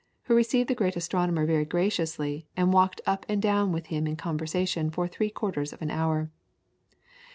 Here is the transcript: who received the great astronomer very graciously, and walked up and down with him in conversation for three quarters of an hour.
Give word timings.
who 0.23 0.33
received 0.33 0.67
the 0.67 0.73
great 0.73 0.95
astronomer 0.95 1.45
very 1.45 1.63
graciously, 1.63 2.47
and 2.57 2.73
walked 2.73 3.01
up 3.05 3.23
and 3.29 3.39
down 3.39 3.71
with 3.71 3.85
him 3.93 4.07
in 4.07 4.15
conversation 4.15 4.89
for 4.89 5.07
three 5.07 5.29
quarters 5.29 5.73
of 5.73 5.81
an 5.83 5.91
hour. 5.91 6.31